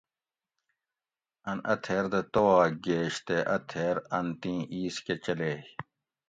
[1.49, 5.57] ان اۤ تھیر دہ تواک گیش تے اۤ تھیر ان تیں ایس کہ چلیئ